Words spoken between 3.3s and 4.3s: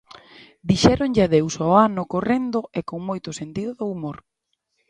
sentido do humor.